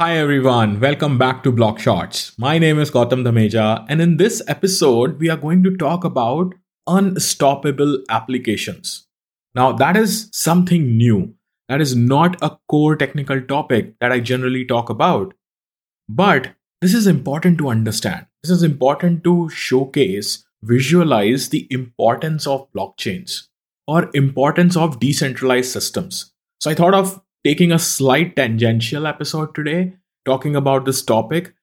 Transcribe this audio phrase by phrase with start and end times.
[0.00, 2.38] Hi everyone, welcome back to Block Shots.
[2.38, 6.54] My name is Gautam Dhameja, and in this episode, we are going to talk about
[6.86, 9.08] unstoppable applications.
[9.56, 11.34] Now, that is something new.
[11.68, 15.34] That is not a core technical topic that I generally talk about.
[16.08, 18.26] But this is important to understand.
[18.44, 23.48] This is important to showcase, visualize the importance of blockchains
[23.88, 26.32] or importance of decentralized systems.
[26.60, 29.94] So I thought of taking a slight tangential episode today,
[30.26, 31.54] talking about this topic.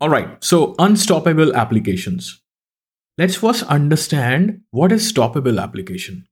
[0.00, 2.40] All right, so unstoppable applications.
[3.18, 6.26] Let's first understand what is stoppable application.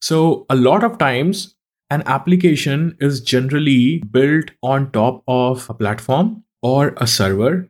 [0.00, 1.54] So, a lot of times,
[1.88, 7.68] an application is generally built on top of a platform or a server.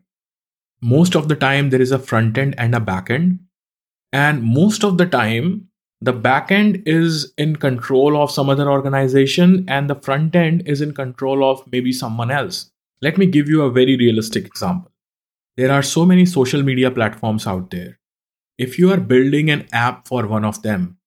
[0.81, 3.41] Most of the time, there is a front end and a back end.
[4.11, 5.69] And most of the time,
[6.01, 10.93] the backend is in control of some other organization and the front end is in
[10.93, 12.71] control of maybe someone else.
[13.01, 14.91] Let me give you a very realistic example.
[15.57, 17.99] There are so many social media platforms out there.
[18.59, 20.99] If you are building an app for one of them,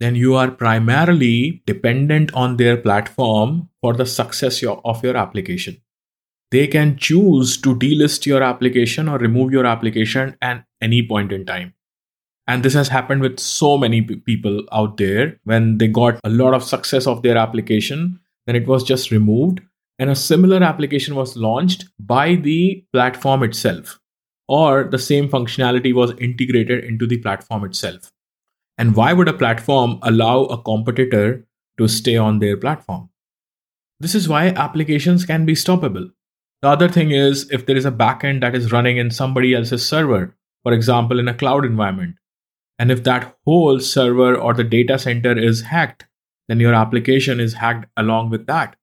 [0.00, 5.80] then you are primarily dependent on their platform for the success of your application.
[6.50, 11.46] They can choose to delist your application or remove your application at any point in
[11.46, 11.74] time.
[12.46, 16.30] And this has happened with so many p- people out there when they got a
[16.30, 19.60] lot of success of their application, then it was just removed.
[19.98, 24.00] And a similar application was launched by the platform itself,
[24.48, 28.10] or the same functionality was integrated into the platform itself.
[28.76, 31.46] And why would a platform allow a competitor
[31.78, 33.08] to stay on their platform?
[34.00, 36.10] This is why applications can be stoppable.
[36.60, 39.86] The other thing is if there is a backend that is running in somebody else's
[39.86, 42.16] server, for example, in a cloud environment,
[42.78, 46.06] and if that whole server or the data center is hacked,
[46.48, 48.76] then your application is hacked along with that.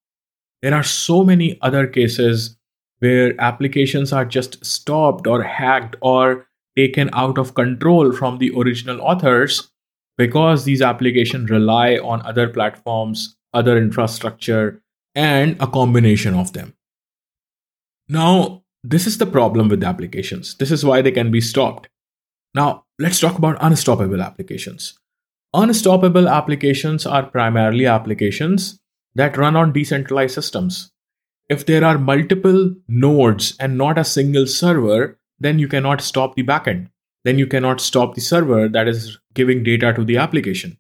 [0.61, 2.57] There are so many other cases
[2.99, 6.47] where applications are just stopped or hacked or
[6.77, 9.71] taken out of control from the original authors
[10.17, 14.81] because these applications rely on other platforms, other infrastructure,
[15.15, 16.73] and a combination of them.
[18.07, 20.55] Now, this is the problem with applications.
[20.55, 21.89] This is why they can be stopped.
[22.53, 24.93] Now, let's talk about unstoppable applications.
[25.55, 28.79] Unstoppable applications are primarily applications
[29.15, 30.91] that run on decentralized systems.
[31.49, 36.43] If there are multiple nodes and not a single server, then you cannot stop the
[36.43, 36.89] backend.
[37.23, 40.77] Then you cannot stop the server that is giving data to the application.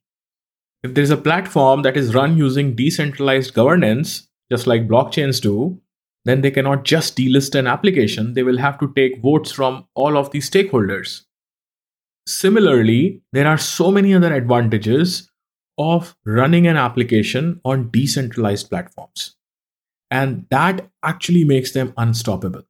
[0.83, 5.81] If there is a platform that is run using decentralized governance, just like blockchains do,
[6.25, 8.35] then they cannot just delist an application.
[8.35, 11.23] They will have to take votes from all of the stakeholders.
[12.27, 15.29] Similarly, there are so many other advantages
[15.77, 19.35] of running an application on decentralized platforms.
[20.11, 22.63] And that actually makes them unstoppable.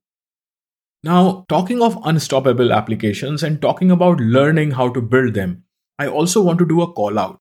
[1.04, 5.64] Now, talking of unstoppable applications and talking about learning how to build them,
[5.98, 7.40] I also want to do a call out.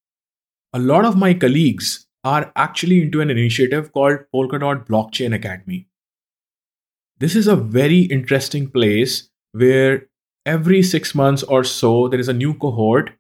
[0.73, 5.89] A lot of my colleagues are actually into an initiative called Polkadot Blockchain Academy.
[7.19, 10.09] This is a very interesting place where
[10.47, 13.11] every six months or so, there is a new cohort,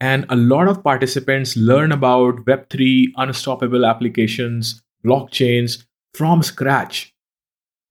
[0.00, 7.12] and a lot of participants learn about Web3, unstoppable applications, blockchains from scratch.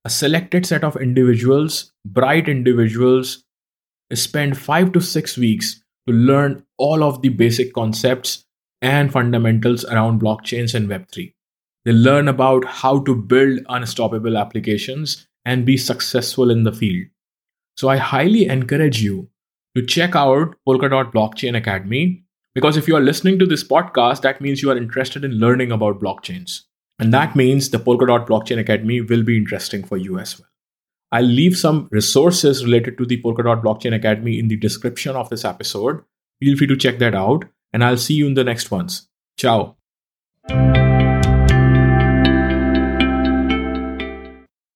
[0.05, 3.43] A selected set of individuals, bright individuals,
[4.13, 8.45] spend five to six weeks to learn all of the basic concepts
[8.81, 11.33] and fundamentals around blockchains and Web3.
[11.85, 17.07] They learn about how to build unstoppable applications and be successful in the field.
[17.79, 19.29] So I highly encourage you
[19.73, 24.41] to check out Polkadot Blockchain Academy because if you are listening to this podcast, that
[24.41, 26.63] means you are interested in learning about blockchains.
[26.99, 30.49] And that means the Polkadot Blockchain Academy will be interesting for you as well.
[31.13, 35.45] I'll leave some resources related to the Polkadot Blockchain Academy in the description of this
[35.45, 36.03] episode.
[36.41, 39.07] Feel free to check that out, and I'll see you in the next ones.
[39.37, 39.77] Ciao.